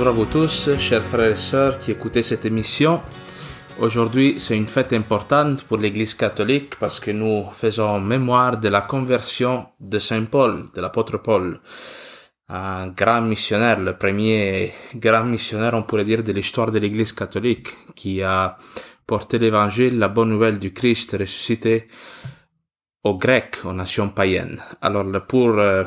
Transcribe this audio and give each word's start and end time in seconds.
Bonjour 0.00 0.14
à 0.14 0.16
vous 0.16 0.24
tous, 0.24 0.70
chers 0.78 1.02
frères 1.02 1.32
et 1.32 1.36
sœurs 1.36 1.78
qui 1.78 1.90
écoutez 1.90 2.22
cette 2.22 2.46
émission. 2.46 3.02
Aujourd'hui, 3.78 4.36
c'est 4.38 4.56
une 4.56 4.66
fête 4.66 4.94
importante 4.94 5.64
pour 5.64 5.76
l'Église 5.76 6.14
catholique 6.14 6.76
parce 6.76 6.98
que 6.98 7.10
nous 7.10 7.44
faisons 7.52 8.00
mémoire 8.00 8.56
de 8.56 8.70
la 8.70 8.80
conversion 8.80 9.66
de 9.78 9.98
Saint 9.98 10.24
Paul, 10.24 10.70
de 10.74 10.80
l'apôtre 10.80 11.18
Paul, 11.18 11.60
un 12.48 12.88
grand 12.88 13.20
missionnaire, 13.20 13.78
le 13.78 13.94
premier 13.94 14.72
grand 14.94 15.24
missionnaire, 15.24 15.74
on 15.74 15.82
pourrait 15.82 16.06
dire, 16.06 16.22
de 16.22 16.32
l'histoire 16.32 16.70
de 16.70 16.78
l'Église 16.78 17.12
catholique, 17.12 17.68
qui 17.94 18.22
a 18.22 18.56
porté 19.06 19.38
l'Évangile, 19.38 19.98
la 19.98 20.08
bonne 20.08 20.30
nouvelle 20.30 20.58
du 20.58 20.72
Christ 20.72 21.14
ressuscité 21.20 21.88
aux 23.04 23.18
Grecs, 23.18 23.56
aux 23.66 23.74
nations 23.74 24.08
païennes. 24.08 24.62
Alors, 24.80 25.04
pour 25.28 25.58
euh, 25.58 25.84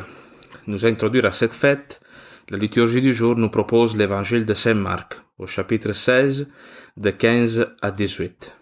nous 0.67 0.85
introduire 0.85 1.25
à 1.25 1.31
cette 1.31 1.55
fête, 1.55 2.02
la 2.49 2.57
liturgie 2.57 3.02
du 3.02 3.13
jour 3.13 3.35
nous 3.35 3.49
propose 3.49 3.95
l'évangile 3.95 4.45
de 4.45 4.53
Saint 4.53 4.73
Marc, 4.73 5.15
au 5.38 5.47
chapitre 5.47 5.93
16, 5.93 6.47
de 6.97 7.09
15 7.09 7.75
à 7.81 7.91
18. 7.91 8.55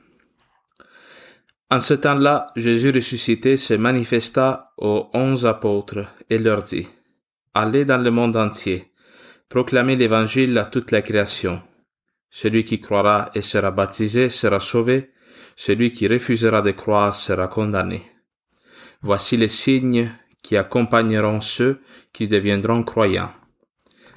En 1.72 1.82
ce 1.82 1.94
temps-là, 1.94 2.48
Jésus 2.56 2.92
ressuscité 2.92 3.58
se 3.58 3.74
manifesta 3.74 4.66
aux 4.78 5.10
onze 5.14 5.46
apôtres 5.46 6.06
et 6.30 6.38
leur 6.38 6.64
dit, 6.64 6.88
Allez 7.54 7.86
dans 7.86 7.98
le 7.98 8.12
monde 8.12 8.36
entier, 8.36 8.92
proclamez 9.50 9.96
l'évangile 9.96 10.58
à 10.58 10.66
toute 10.66 10.92
la 10.92 11.02
création. 11.02 11.62
Celui 12.30 12.64
qui 12.64 12.80
croira 12.80 13.32
et 13.36 13.42
sera 13.42 13.72
baptisé 13.72 14.30
sera 14.30 14.60
sauvé, 14.60 15.12
celui 15.56 15.92
qui 15.92 16.08
refusera 16.08 16.62
de 16.62 16.72
croire 16.72 17.16
sera 17.16 17.48
condamné. 17.48 18.04
Voici 19.02 19.36
les 19.38 19.50
signes 19.50 20.12
qui 20.44 20.56
accompagneront 20.58 21.42
ceux 21.42 21.82
qui 22.14 22.28
deviendront 22.28 22.84
croyants. 22.84 23.32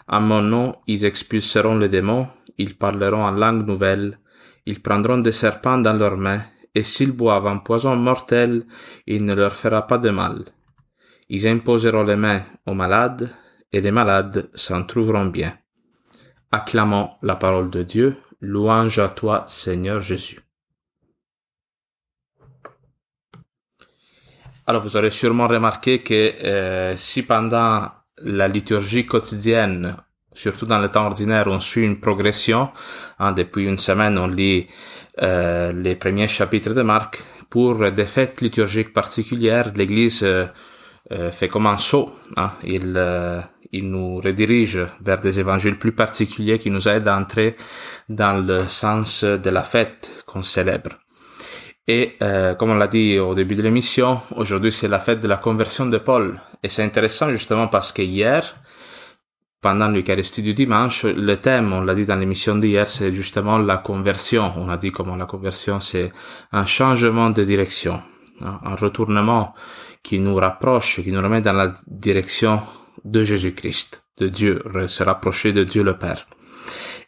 En 0.09 0.21
mon 0.21 0.43
nom, 0.43 0.77
ils 0.87 1.05
expulseront 1.05 1.79
les 1.79 1.89
démons, 1.89 2.29
ils 2.59 2.77
parleront 2.77 3.25
en 3.25 3.31
langue 3.31 3.67
nouvelle, 3.67 4.19
ils 4.67 4.81
prendront 4.81 5.19
des 5.19 5.33
serpents 5.33 5.79
dans 5.79 5.95
leurs 5.95 6.17
mains, 6.17 6.43
et 6.75 6.83
s'ils 6.83 7.13
boivent 7.13 7.47
un 7.47 7.59
poison 7.59 7.97
mortel, 7.97 8.67
il 9.07 9.25
ne 9.25 9.35
leur 9.35 9.55
fera 9.55 9.87
pas 9.87 9.99
de 9.99 10.11
mal. 10.11 10.45
Ils 11.29 11.47
imposeront 11.49 12.03
les 12.03 12.17
mains 12.17 12.43
aux 12.67 12.75
malades, 12.75 13.31
et 13.73 13.81
les 13.81 13.91
malades 13.91 14.51
s'en 14.55 14.85
trouveront 14.85 15.27
bien. 15.27 15.57
Acclamons 16.53 17.11
la 17.23 17.37
parole 17.37 17.71
de 17.71 17.83
Dieu, 17.83 18.17
louange 18.41 18.99
à 18.99 19.09
toi, 19.09 19.45
Seigneur 19.49 20.01
Jésus. 20.01 20.39
Alors, 24.67 24.83
vous 24.83 24.97
aurez 24.97 25.11
sûrement 25.11 25.49
remarqué 25.49 26.03
que 26.03 26.15
euh, 26.15 26.97
si 26.97 27.23
pendant 27.23 27.91
la 28.23 28.49
liturgie 28.49 29.07
quotidienne, 29.07 29.97
surtout 30.35 30.67
dans 30.67 30.79
le 30.79 30.89
temps 30.89 31.07
ordinaire, 31.07 31.47
on 31.47 31.61
suit 31.61 31.85
une 31.85 32.01
progression. 32.01 32.71
Hein, 33.19 33.33
depuis 33.33 33.67
une 33.67 33.79
semaine, 33.79 34.19
on 34.19 34.27
lit 34.27 34.67
euh, 35.23 35.73
les 35.73 35.97
premiers 35.97 36.29
chapitres 36.29 36.75
de 36.75 36.83
Marc. 36.83 37.23
Pour 37.51 37.91
des 37.93 38.05
fêtes 38.05 38.41
liturgiques 38.41 38.93
particulières, 38.93 39.73
l'Église 39.77 40.23
euh, 40.25 40.47
euh, 41.13 41.31
fait 41.31 41.49
comme 41.49 41.67
un 41.67 41.79
saut. 41.79 42.13
Hein, 42.37 42.53
il, 42.65 43.01
il 43.73 43.89
nous 43.89 44.17
redirige 44.17 44.79
vers 45.01 45.21
des 45.21 45.39
évangiles 45.39 45.79
plus 45.79 45.93
particuliers 45.93 46.59
qui 46.59 46.71
nous 46.71 46.89
aident 46.89 47.09
à 47.09 47.17
entrer 47.17 47.57
dans 48.09 48.45
le 48.45 48.67
sens 48.67 49.25
de 49.25 49.51
la 49.51 49.63
fête 49.63 50.11
qu'on 50.27 50.43
célèbre. 50.43 51.04
Et 51.87 52.17
comme 52.59 52.71
on 52.71 52.77
l'a 52.77 52.89
dit 52.89 53.19
au 53.19 53.35
début 53.35 53.55
de 53.57 53.63
l'émission, 53.63 54.21
aujourd'hui 54.37 54.73
c'est 54.73 54.89
la 54.89 55.01
fête 55.01 55.21
de 55.21 55.29
la 55.29 55.37
conversion 55.37 55.87
de 55.87 55.99
Paul. 55.99 56.41
Et 56.63 56.69
c'est 56.69 56.83
intéressant 56.83 57.31
justement 57.31 57.69
parce 57.69 57.93
que 57.93 58.01
hier, 58.01 58.55
pendant 59.61 59.89
l'Eucharistie 59.89 60.43
du 60.43 60.55
dimanche, 60.55 61.05
le 61.05 61.37
thème, 61.37 61.73
on 61.73 61.83
l'a 61.83 61.95
dit 61.95 62.07
dans 62.07 62.17
l'émission 62.17 62.57
d'hier, 62.57 62.89
c'est 62.89 63.15
justement 63.15 63.59
la 63.59 63.79
conversion. 63.79 64.53
On 64.57 64.69
a 64.69 64.77
dit 64.77 64.93
comment 64.93 65.17
la 65.17 65.27
conversion, 65.27 65.81
c'est 65.81 66.13
un 66.53 66.65
changement 66.65 67.31
de 67.31 67.45
direction, 67.45 68.01
un 68.43 68.75
retournement 68.77 69.55
qui 70.03 70.19
nous 70.19 70.37
rapproche, 70.37 71.03
qui 71.03 71.13
nous 71.13 71.21
remet 71.21 71.41
dans 71.41 71.55
la 71.55 71.73
direction 71.87 72.61
de 73.05 73.25
Jésus-Christ, 73.25 74.05
de 74.19 74.29
Dieu, 74.29 74.63
se 74.87 75.03
rapprocher 75.03 75.53
de 75.53 75.65
Dieu 75.65 75.83
le 75.83 75.99
Père. 75.99 76.27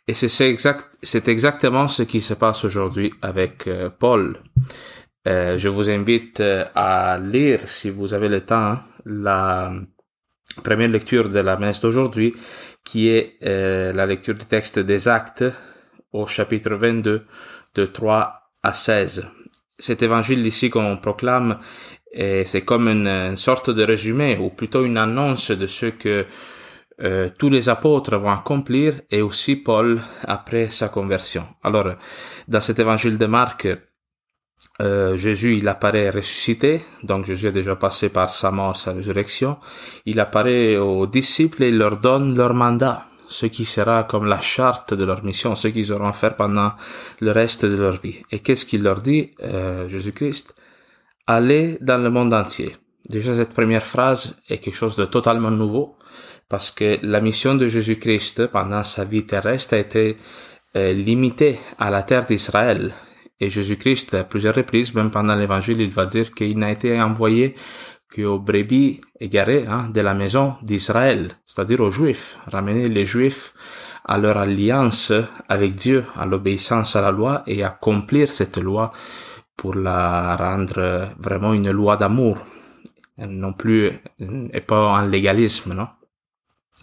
Et 0.08 0.14
c'est 0.14 0.48
exact, 0.48 0.86
c'est 1.02 1.26
exactement 1.26 1.88
ce 1.88 2.04
qui 2.04 2.20
se 2.20 2.34
passe 2.34 2.64
aujourd'hui 2.64 3.12
avec 3.22 3.66
euh, 3.66 3.90
Paul. 3.90 4.38
Euh, 5.26 5.58
je 5.58 5.68
vous 5.68 5.90
invite 5.90 6.38
euh, 6.38 6.64
à 6.76 7.18
lire, 7.18 7.68
si 7.68 7.90
vous 7.90 8.14
avez 8.14 8.28
le 8.28 8.42
temps, 8.42 8.78
la 9.04 9.74
première 10.62 10.88
lecture 10.88 11.28
de 11.28 11.40
la 11.40 11.56
messe 11.56 11.80
d'aujourd'hui, 11.80 12.34
qui 12.84 13.08
est 13.08 13.38
la 13.42 14.06
lecture 14.06 14.34
du 14.34 14.44
texte 14.46 14.78
des 14.78 15.08
Actes 15.08 15.44
au 16.12 16.26
chapitre 16.26 16.76
22, 16.76 17.26
de 17.74 17.86
3 17.86 18.32
à 18.62 18.72
16. 18.72 19.26
Cet 19.76 20.02
évangile 20.02 20.46
ici 20.46 20.70
qu'on 20.70 20.96
proclame, 20.96 21.58
c'est 22.14 22.64
comme 22.64 22.88
une, 22.88 23.36
sorte 23.36 23.70
de 23.70 23.82
résumé, 23.82 24.38
ou 24.38 24.50
plutôt 24.50 24.84
une 24.84 24.98
annonce 24.98 25.50
de 25.50 25.66
ce 25.66 25.86
que 25.86 26.26
euh, 27.02 27.28
tous 27.38 27.50
les 27.50 27.68
apôtres 27.68 28.16
vont 28.16 28.30
accomplir, 28.30 29.00
et 29.10 29.22
aussi 29.22 29.56
Paul 29.56 30.00
après 30.24 30.70
sa 30.70 30.88
conversion. 30.88 31.46
Alors, 31.62 31.94
dans 32.48 32.60
cet 32.60 32.78
évangile 32.78 33.18
de 33.18 33.26
Marc, 33.26 33.68
euh, 34.80 35.16
Jésus, 35.16 35.56
il 35.56 35.68
apparaît 35.68 36.10
ressuscité, 36.10 36.82
donc 37.02 37.24
Jésus 37.24 37.48
a 37.48 37.50
déjà 37.50 37.76
passé 37.76 38.08
par 38.08 38.30
sa 38.30 38.50
mort, 38.50 38.76
sa 38.76 38.92
résurrection. 38.92 39.58
Il 40.04 40.20
apparaît 40.20 40.76
aux 40.76 41.06
disciples 41.06 41.62
et 41.62 41.68
il 41.68 41.78
leur 41.78 41.98
donne 41.98 42.36
leur 42.36 42.54
mandat, 42.54 43.04
ce 43.28 43.46
qui 43.46 43.64
sera 43.64 44.04
comme 44.04 44.26
la 44.26 44.40
charte 44.40 44.94
de 44.94 45.04
leur 45.04 45.24
mission, 45.24 45.54
ce 45.54 45.68
qu'ils 45.68 45.92
auront 45.92 46.08
à 46.08 46.12
faire 46.12 46.36
pendant 46.36 46.72
le 47.20 47.30
reste 47.30 47.64
de 47.64 47.76
leur 47.76 48.00
vie. 48.00 48.22
Et 48.30 48.40
qu'est-ce 48.40 48.66
qu'il 48.66 48.82
leur 48.82 49.00
dit, 49.00 49.32
euh, 49.42 49.88
Jésus-Christ? 49.88 50.54
Allez 51.26 51.78
dans 51.80 52.02
le 52.02 52.10
monde 52.10 52.32
entier. 52.34 52.76
Déjà, 53.08 53.34
cette 53.34 53.52
première 53.52 53.84
phrase 53.84 54.36
est 54.48 54.58
quelque 54.58 54.74
chose 54.74 54.96
de 54.96 55.04
totalement 55.04 55.50
nouveau, 55.50 55.96
parce 56.48 56.70
que 56.70 56.98
la 57.02 57.20
mission 57.20 57.54
de 57.54 57.68
Jésus-Christ 57.68 58.46
pendant 58.46 58.82
sa 58.82 59.04
vie 59.04 59.26
terrestre 59.26 59.74
a 59.74 59.78
été 59.78 60.16
euh, 60.76 60.92
limitée 60.92 61.58
à 61.78 61.90
la 61.90 62.02
terre 62.02 62.26
d'Israël. 62.26 62.94
Et 63.40 63.50
Jésus-Christ, 63.50 64.14
à 64.14 64.24
plusieurs 64.24 64.54
reprises, 64.54 64.94
même 64.94 65.10
pendant 65.10 65.34
l'évangile, 65.34 65.80
il 65.80 65.90
va 65.90 66.06
dire 66.06 66.32
qu'il 66.32 66.58
n'a 66.58 66.70
été 66.70 67.00
envoyé 67.00 67.54
qu'aux 68.14 68.38
brebis 68.38 69.00
égarées 69.20 69.66
hein, 69.66 69.90
de 69.92 70.00
la 70.00 70.14
maison 70.14 70.54
d'Israël, 70.62 71.32
c'est-à-dire 71.46 71.80
aux 71.80 71.90
Juifs, 71.90 72.38
ramener 72.46 72.88
les 72.88 73.04
Juifs 73.04 73.52
à 74.04 74.16
leur 74.18 74.36
alliance 74.36 75.12
avec 75.48 75.74
Dieu, 75.74 76.04
à 76.16 76.24
l'obéissance 76.24 76.94
à 76.94 77.02
la 77.02 77.10
loi 77.10 77.42
et 77.46 77.64
accomplir 77.64 78.32
cette 78.32 78.58
loi 78.58 78.90
pour 79.56 79.74
la 79.74 80.36
rendre 80.36 81.08
vraiment 81.18 81.52
une 81.52 81.70
loi 81.70 81.96
d'amour, 81.96 82.38
non 83.18 83.52
plus 83.52 83.92
et 84.52 84.60
pas 84.60 84.96
un 84.96 85.08
légalisme, 85.08 85.74
non? 85.74 85.88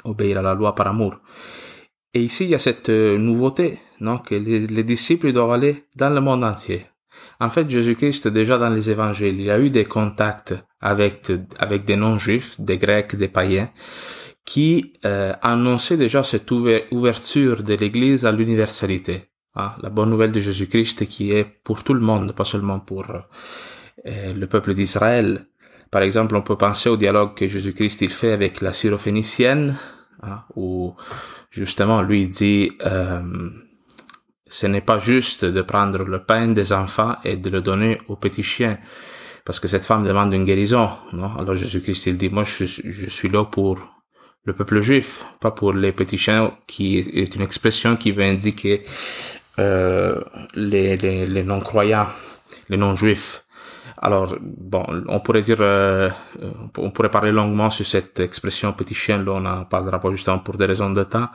Obéir 0.06 0.38
à 0.40 0.41
la 0.41 0.53
loi 0.53 0.75
par 0.75 0.88
amour. 0.88 1.19
Et 2.14 2.22
ici, 2.22 2.44
il 2.44 2.52
y 2.52 2.56
a 2.56 2.59
cette 2.59 2.90
euh, 2.90 3.18
nouveauté, 3.18 3.80
non, 4.00 4.19
que 4.19 4.36
les, 4.36 4.84
disciples 4.84 5.31
doivent 5.31 5.52
aller 5.52 5.86
dans 5.96 6.09
le 6.09 6.22
monde 6.22 6.44
entier. 6.44 6.86
En 7.40 7.50
fait, 7.50 7.69
Jésus-Christ, 7.69 8.28
déjà 8.28 8.58
dans 8.58 8.70
les 8.70 8.91
évangiles, 8.91 9.40
il 9.40 9.50
a 9.50 9.59
eu 9.59 9.70
des 9.70 9.85
contacts 9.85 10.53
avec, 10.79 11.32
avec 11.58 11.85
des 11.85 11.96
non-juifs, 11.96 12.59
des 12.59 12.78
grecs, 12.78 13.16
des 13.16 13.28
païens, 13.28 13.70
qui 14.46 14.94
euh, 15.05 15.34
annonçaient 15.41 15.97
déjà 15.97 16.22
cette 16.23 16.52
ouverture 16.52 17.64
de 17.64 17.73
l'Église 17.73 18.26
à 18.26 18.32
l'universalité. 18.32 19.29
Hein, 19.56 19.72
la 19.82 19.90
bonne 19.90 20.09
nouvelle 20.09 20.32
de 20.32 20.40
Jésus-Christ 20.40 21.08
qui 21.08 21.32
est 21.32 21.46
pour 21.64 21.84
tout 21.84 21.94
le 21.94 21.99
monde, 21.99 22.34
pas 22.34 22.44
seulement 22.44 22.79
pour 22.79 23.06
euh, 24.06 24.34
le 24.34 24.47
peuple 24.47 24.73
d'Israël. 24.73 25.47
Par 25.93 26.01
exemple, 26.01 26.35
on 26.35 26.41
peut 26.41 26.57
penser 26.57 26.90
au 26.90 26.97
dialogue 26.97 27.35
que 27.35 27.47
Jésus-Christ 27.47 28.01
il 28.01 28.09
fait 28.09 28.31
avec 28.31 28.61
la 28.61 28.73
syrophénicienne, 28.73 29.78
hein, 30.23 30.41
où 30.55 30.95
justement 31.51 32.01
lui 32.01 32.28
dit 32.28 32.72
euh, 32.84 33.22
ce 34.47 34.66
n'est 34.66 34.81
pas 34.81 34.97
juste 34.97 35.45
de 35.45 35.61
prendre 35.61 36.03
le 36.03 36.23
pain 36.23 36.47
des 36.47 36.73
enfants 36.73 37.16
et 37.23 37.37
de 37.37 37.47
le 37.51 37.61
donner 37.61 37.99
aux 38.07 38.16
petits 38.16 38.41
chiens 38.41 38.79
parce 39.45 39.59
que 39.59 39.67
cette 39.67 39.85
femme 39.85 40.03
demande 40.03 40.34
une 40.34 40.45
guérison 40.45 40.90
non? 41.11 41.31
Alors 41.37 41.53
Jésus-Christ 41.53 42.07
il 42.07 42.17
dit 42.17 42.29
moi 42.29 42.43
je, 42.43 42.66
je, 42.66 43.07
suis 43.07 43.29
là 43.29 43.43
pour 43.46 43.78
le 44.46 44.53
peuple 44.53 44.81
juif 44.81 45.23
pas 45.39 45.51
pour 45.51 45.73
les 45.73 45.91
petits 45.91 46.17
chiens 46.17 46.57
qui 46.66 46.97
est 46.97 47.35
une 47.35 47.43
expression 47.43 47.96
qui 47.97 48.11
veut 48.11 48.23
indiquer 48.23 48.84
euh, 49.59 50.19
les, 50.55 50.97
les, 50.97 51.28
les 51.28 51.43
non 51.43 51.59
croyants 51.59 52.07
les 52.69 52.78
non 52.78 52.96
juifs 52.96 53.42
alors, 54.05 54.35
bon, 54.41 54.84
on 55.08 55.22
pourrait 55.22 55.44
dire, 55.44 55.59
euh, 55.61 56.09
on 56.78 56.91
pourrait 56.91 57.09
parler 57.09 57.32
longuement 57.32 57.70
sur 57.70 57.85
cette 57.85 58.20
expression 58.20 58.73
petit 58.73 58.94
chien, 58.94 59.23
là 59.23 59.32
on 59.32 59.46
en 59.46 59.64
parlera 59.64 59.97
pas 59.97 60.11
justement 60.11 60.40
pour 60.40 60.58
des 60.58 60.66
raisons 60.66 60.90
de 60.90 61.03
temps. 61.03 61.29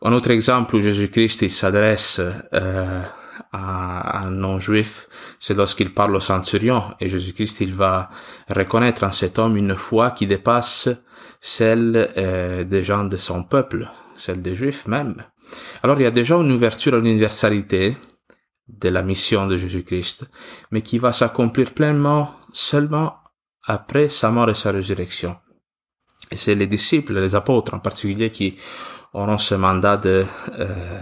Un 0.00 0.12
autre 0.12 0.30
exemple 0.30 0.76
où 0.76 0.80
Jésus-Christ 0.80 1.48
s'adresse 1.48 2.20
euh, 2.20 3.02
à 3.52 4.26
un 4.26 4.30
non-juif, 4.30 5.08
c'est 5.40 5.54
lorsqu'il 5.54 5.92
parle 5.92 6.14
au 6.14 6.20
centurion 6.20 6.84
et 7.00 7.08
Jésus-Christ 7.08 7.60
il 7.62 7.74
va 7.74 8.10
reconnaître 8.48 9.02
en 9.02 9.10
cet 9.10 9.40
homme 9.40 9.56
une 9.56 9.74
foi 9.74 10.12
qui 10.12 10.28
dépasse 10.28 10.88
celle 11.40 12.12
euh, 12.16 12.62
des 12.62 12.84
gens 12.84 13.02
de 13.02 13.16
son 13.16 13.42
peuple. 13.42 13.88
celle 14.14 14.40
des 14.40 14.54
Juifs 14.54 14.86
même. 14.86 15.16
Alors 15.82 15.98
il 15.98 16.04
y 16.04 16.06
a 16.06 16.12
déjà 16.12 16.36
une 16.36 16.52
ouverture 16.52 16.94
à 16.94 16.98
l'universalité 16.98 17.96
de 18.68 18.88
la 18.88 19.02
mission 19.02 19.46
de 19.46 19.56
Jésus-Christ, 19.56 20.28
mais 20.70 20.82
qui 20.82 20.98
va 20.98 21.12
s'accomplir 21.12 21.74
pleinement 21.74 22.30
seulement 22.52 23.16
après 23.62 24.08
sa 24.08 24.30
mort 24.30 24.50
et 24.50 24.54
sa 24.54 24.72
résurrection. 24.72 25.36
Et 26.30 26.36
c'est 26.36 26.54
les 26.54 26.66
disciples, 26.66 27.18
les 27.18 27.34
apôtres 27.34 27.74
en 27.74 27.78
particulier, 27.78 28.30
qui 28.30 28.56
auront 29.12 29.38
ce 29.38 29.54
mandat 29.54 29.96
de 29.96 30.24
euh, 30.58 30.98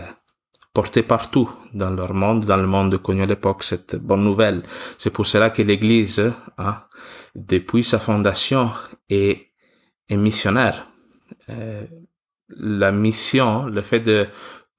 porter 0.74 1.02
partout 1.02 1.50
dans 1.72 1.90
leur 1.90 2.14
monde, 2.14 2.44
dans 2.44 2.56
le 2.56 2.66
monde 2.66 2.96
connu 2.98 3.22
à 3.22 3.26
l'époque, 3.26 3.62
cette 3.62 3.96
bonne 3.96 4.24
nouvelle. 4.24 4.62
C'est 4.98 5.10
pour 5.10 5.26
cela 5.26 5.50
que 5.50 5.62
l'Église, 5.62 6.32
hein, 6.58 6.82
depuis 7.34 7.84
sa 7.84 7.98
fondation, 7.98 8.70
est, 9.08 9.52
est 10.08 10.16
missionnaire. 10.16 10.86
Euh, 11.48 11.84
la 12.48 12.92
mission, 12.92 13.66
le 13.66 13.80
fait 13.80 14.00
de 14.00 14.28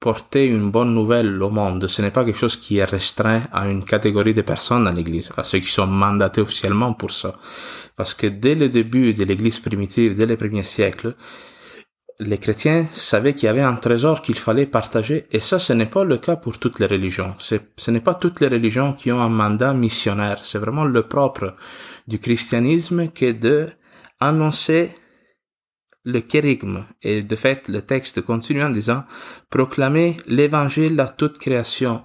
porter 0.04 0.44
une 0.44 0.70
bonne 0.70 0.92
nouvelle 0.92 1.42
au 1.42 1.48
monde, 1.48 1.86
ce 1.88 2.02
n'est 2.02 2.10
pas 2.10 2.26
quelque 2.26 2.42
chose 2.44 2.56
qui 2.56 2.76
est 2.76 2.84
restreint 2.84 3.44
à 3.50 3.66
une 3.68 3.82
catégorie 3.82 4.34
de 4.34 4.42
personnes 4.42 4.84
dans 4.84 4.92
l'Église, 4.92 5.32
à 5.38 5.44
ceux 5.44 5.60
qui 5.60 5.72
sont 5.78 5.86
mandatés 5.86 6.42
officiellement 6.42 6.92
pour 6.92 7.10
ça. 7.10 7.36
Parce 7.96 8.12
que 8.12 8.26
dès 8.26 8.54
le 8.54 8.68
début 8.68 9.14
de 9.14 9.24
l'Église 9.24 9.60
primitive, 9.60 10.14
dès 10.14 10.26
les 10.26 10.36
premiers 10.36 10.62
siècles, 10.62 11.14
les 12.20 12.36
chrétiens 12.36 12.84
savaient 12.92 13.32
qu'il 13.32 13.46
y 13.46 13.48
avait 13.48 13.62
un 13.62 13.76
trésor 13.76 14.20
qu'il 14.20 14.38
fallait 14.46 14.66
partager, 14.66 15.24
et 15.32 15.40
ça, 15.40 15.58
ce 15.58 15.72
n'est 15.72 15.92
pas 15.96 16.04
le 16.04 16.18
cas 16.18 16.36
pour 16.36 16.58
toutes 16.58 16.80
les 16.80 16.86
religions. 16.96 17.34
Ce 17.38 17.90
n'est 17.90 18.06
pas 18.08 18.14
toutes 18.14 18.40
les 18.40 18.48
religions 18.48 18.92
qui 18.92 19.10
ont 19.10 19.22
un 19.22 19.30
mandat 19.30 19.72
missionnaire. 19.72 20.40
C'est 20.42 20.58
vraiment 20.58 20.84
le 20.84 21.04
propre 21.04 21.56
du 22.06 22.18
christianisme 22.18 23.08
que 23.08 23.32
de 23.32 23.68
annoncer 24.20 24.90
le 26.04 26.20
kérigme. 26.20 26.84
Et 27.02 27.22
de 27.22 27.36
fait, 27.36 27.68
le 27.68 27.82
texte 27.82 28.20
continue 28.20 28.62
en 28.62 28.70
disant 28.70 29.04
proclamer 29.50 30.16
l'évangile 30.26 31.00
à 31.00 31.08
toute 31.08 31.38
création. 31.38 32.02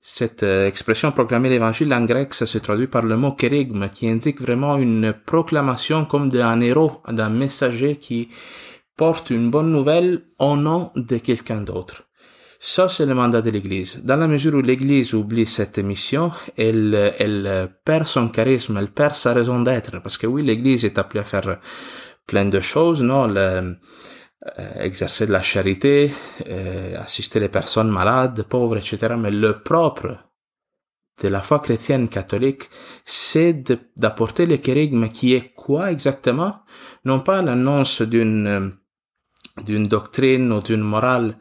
Cette 0.00 0.42
euh, 0.42 0.66
expression 0.66 1.12
proclamer 1.12 1.48
l'évangile 1.48 1.94
en 1.94 2.04
grec, 2.04 2.34
ça 2.34 2.44
se 2.44 2.58
traduit 2.58 2.88
par 2.88 3.02
le 3.02 3.16
mot 3.16 3.32
kérigme, 3.32 3.88
qui 3.88 4.06
indique 4.06 4.40
vraiment 4.40 4.76
une 4.76 5.14
proclamation 5.14 6.04
comme 6.04 6.28
d'un 6.28 6.60
héros, 6.60 7.00
d'un 7.08 7.30
messager 7.30 7.96
qui 7.96 8.28
porte 8.96 9.30
une 9.30 9.50
bonne 9.50 9.72
nouvelle 9.72 10.26
au 10.38 10.56
nom 10.56 10.90
de 10.94 11.16
quelqu'un 11.16 11.62
d'autre. 11.62 12.04
Ça, 12.60 12.88
c'est 12.88 13.06
le 13.06 13.14
mandat 13.14 13.42
de 13.42 13.50
l'Église. 13.50 14.00
Dans 14.02 14.16
la 14.16 14.26
mesure 14.26 14.54
où 14.54 14.60
l'Église 14.60 15.14
oublie 15.14 15.46
cette 15.46 15.78
mission, 15.78 16.32
elle, 16.56 17.14
elle 17.18 17.68
perd 17.84 18.06
son 18.06 18.28
charisme, 18.28 18.76
elle 18.78 18.88
perd 18.88 19.14
sa 19.14 19.34
raison 19.34 19.60
d'être. 19.60 20.00
Parce 20.02 20.16
que 20.16 20.26
oui, 20.26 20.42
l'Église 20.42 20.84
est 20.84 20.98
appelée 20.98 21.20
à 21.20 21.24
faire 21.24 21.58
plein 22.26 22.46
de 22.46 22.60
choses, 22.60 23.02
non? 23.02 23.26
Le, 23.26 23.76
euh, 24.58 24.74
Exercer 24.80 25.26
de 25.26 25.32
la 25.32 25.40
charité, 25.42 26.12
euh, 26.46 26.98
assister 26.98 27.40
les 27.40 27.48
personnes 27.48 27.88
malades, 27.88 28.42
pauvres, 28.42 28.76
etc. 28.76 29.14
Mais 29.16 29.30
le 29.30 29.62
propre 29.62 30.18
de 31.22 31.28
la 31.28 31.40
foi 31.40 31.60
chrétienne 31.60 32.08
catholique, 32.08 32.68
c'est 33.04 33.54
d'apporter 33.96 34.46
le 34.46 34.58
kérigme 34.58 35.08
qui 35.08 35.32
est 35.34 35.52
quoi 35.54 35.90
exactement? 35.90 36.60
Non 37.04 37.20
pas 37.20 37.40
l'annonce 37.40 38.02
d'une 38.02 38.76
d'une 39.62 39.86
doctrine 39.86 40.52
ou 40.52 40.60
d'une 40.60 40.80
morale, 40.80 41.38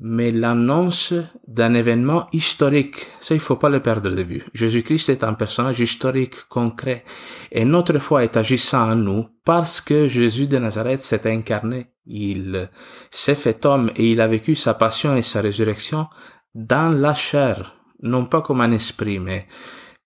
mais 0.00 0.30
l'annonce 0.30 1.12
d'un 1.46 1.74
événement 1.74 2.28
historique. 2.32 3.08
Ça, 3.20 3.34
il 3.34 3.40
faut 3.40 3.56
pas 3.56 3.68
le 3.68 3.82
perdre 3.82 4.10
de 4.10 4.22
vue. 4.22 4.44
Jésus-Christ 4.54 5.08
est 5.08 5.24
un 5.24 5.34
personnage 5.34 5.80
historique 5.80 6.36
concret. 6.48 7.04
Et 7.50 7.64
notre 7.64 7.98
foi 7.98 8.22
est 8.22 8.36
agissant 8.36 8.92
en 8.92 8.96
nous 8.96 9.26
parce 9.44 9.80
que 9.80 10.06
Jésus 10.06 10.46
de 10.46 10.58
Nazareth 10.58 11.00
s'est 11.00 11.28
incarné. 11.30 11.88
Il 12.06 12.70
s'est 13.10 13.34
fait 13.34 13.66
homme 13.66 13.90
et 13.96 14.12
il 14.12 14.20
a 14.20 14.28
vécu 14.28 14.54
sa 14.54 14.74
passion 14.74 15.16
et 15.16 15.22
sa 15.22 15.40
résurrection 15.40 16.06
dans 16.54 16.96
la 16.96 17.14
chair. 17.14 17.74
Non 18.00 18.26
pas 18.26 18.40
comme 18.40 18.60
un 18.60 18.72
esprit, 18.72 19.18
mais 19.18 19.48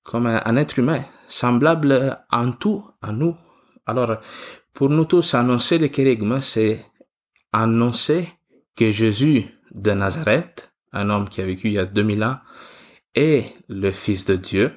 comme 0.03 0.27
un 0.27 0.57
être 0.57 0.79
humain, 0.79 1.05
semblable 1.29 2.19
en 2.31 2.53
tout 2.53 2.85
à 3.03 3.13
nous. 3.13 3.37
Alors, 3.87 4.17
pour 4.73 4.89
nous 4.89 5.05
tous, 5.05 5.35
annoncer 5.35 5.77
le 5.77 5.89
kérigme, 5.89 6.41
c'est 6.41 6.85
annoncer 7.53 8.29
que 8.75 8.91
Jésus 8.91 9.45
de 9.75 9.93
Nazareth, 9.93 10.73
un 10.93 11.11
homme 11.11 11.29
qui 11.29 11.41
a 11.41 11.47
vécu 11.47 11.69
il 11.69 11.75
y 11.75 11.79
a 11.79 11.87
2000 11.87 12.25
ans, 12.25 12.39
est 13.15 13.55
le 13.69 13.91
Fils 13.91 14.25
de 14.25 14.37
Dieu 14.37 14.73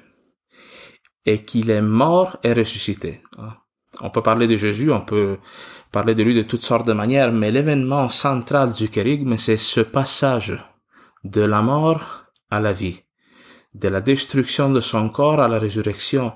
et 1.25 1.44
qu'il 1.44 1.69
est 1.69 1.81
mort 1.81 2.38
et 2.44 2.53
ressuscité. 2.53 3.21
On 4.01 4.09
peut 4.09 4.21
parler 4.21 4.47
de 4.47 4.57
Jésus, 4.57 4.92
on 4.92 5.01
peut 5.01 5.38
parler 5.92 6.15
de 6.15 6.24
lui 6.24 6.36
de 6.36 6.44
toutes 6.44 6.63
sortes 6.63 6.88
de 6.88 6.94
manières, 6.94 7.31
mais 7.31 7.51
l'événement 7.51 8.09
central 8.09 8.74
du 8.74 8.89
kérigme, 8.89 9.38
c'est 9.38 9.57
ce 9.57 9.81
passage 9.81 10.57
de 11.24 11.42
la 11.42 11.62
mort 11.62 12.25
à 12.50 12.59
la 12.59 12.74
vie, 12.74 13.01
de 13.74 13.88
la 13.88 14.01
destruction 14.01 14.69
de 14.69 14.80
son 14.80 15.09
corps 15.09 15.39
à 15.39 15.47
la 15.47 15.57
résurrection. 15.57 16.33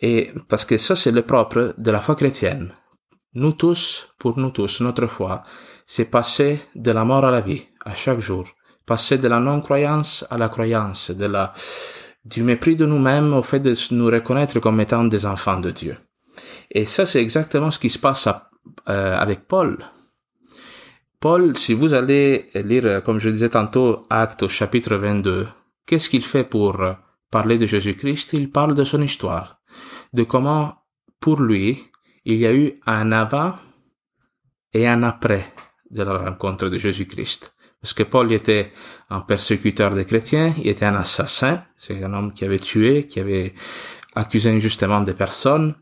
Et 0.00 0.32
parce 0.48 0.64
que 0.64 0.78
ça, 0.78 0.96
c'est 0.96 1.10
le 1.10 1.22
propre 1.22 1.74
de 1.76 1.90
la 1.90 2.00
foi 2.00 2.16
chrétienne. 2.16 2.72
Nous 3.38 3.52
tous, 3.52 4.12
pour 4.18 4.36
nous 4.36 4.50
tous, 4.50 4.80
notre 4.80 5.06
foi, 5.06 5.44
c'est 5.86 6.06
passer 6.06 6.60
de 6.74 6.90
la 6.90 7.04
mort 7.04 7.24
à 7.24 7.30
la 7.30 7.40
vie, 7.40 7.62
à 7.84 7.94
chaque 7.94 8.18
jour. 8.18 8.44
Passer 8.84 9.16
de 9.16 9.28
la 9.28 9.38
non-croyance 9.38 10.24
à 10.28 10.36
la 10.36 10.48
croyance, 10.48 11.12
du 12.24 12.42
mépris 12.42 12.74
de 12.74 12.84
nous-mêmes 12.84 13.32
au 13.32 13.44
fait 13.44 13.60
de 13.60 13.76
nous 13.92 14.06
reconnaître 14.06 14.58
comme 14.58 14.80
étant 14.80 15.04
des 15.04 15.24
enfants 15.24 15.60
de 15.60 15.70
Dieu. 15.70 15.96
Et 16.68 16.84
ça, 16.84 17.06
c'est 17.06 17.22
exactement 17.22 17.70
ce 17.70 17.78
qui 17.78 17.90
se 17.90 18.00
passe 18.00 18.26
euh, 18.88 19.16
avec 19.16 19.46
Paul. 19.46 19.84
Paul, 21.20 21.56
si 21.56 21.74
vous 21.74 21.94
allez 21.94 22.50
lire, 22.56 23.04
comme 23.04 23.20
je 23.20 23.30
disais 23.30 23.50
tantôt, 23.50 24.02
Acte 24.10 24.42
au 24.42 24.48
chapitre 24.48 24.96
22, 24.96 25.46
qu'est-ce 25.86 26.10
qu'il 26.10 26.24
fait 26.24 26.42
pour 26.42 26.76
parler 27.30 27.56
de 27.56 27.66
Jésus-Christ? 27.66 28.32
Il 28.32 28.50
parle 28.50 28.74
de 28.74 28.82
son 28.82 29.00
histoire, 29.00 29.60
de 30.12 30.24
comment, 30.24 30.74
pour 31.20 31.40
lui, 31.40 31.84
il 32.24 32.36
y 32.36 32.46
a 32.46 32.54
eu 32.54 32.80
un 32.86 33.12
avant 33.12 33.54
et 34.72 34.86
un 34.86 35.02
après 35.02 35.52
de 35.90 36.02
la 36.02 36.18
rencontre 36.18 36.68
de 36.68 36.78
Jésus-Christ. 36.78 37.54
Parce 37.80 37.94
que 37.94 38.02
Paul 38.02 38.32
était 38.32 38.72
un 39.08 39.20
persécuteur 39.20 39.94
des 39.94 40.04
chrétiens, 40.04 40.52
il 40.58 40.68
était 40.68 40.84
un 40.84 40.96
assassin, 40.96 41.62
c'est 41.76 42.02
un 42.02 42.12
homme 42.12 42.32
qui 42.32 42.44
avait 42.44 42.58
tué, 42.58 43.06
qui 43.06 43.20
avait 43.20 43.54
accusé 44.14 44.50
injustement 44.50 45.00
des 45.00 45.14
personnes. 45.14 45.74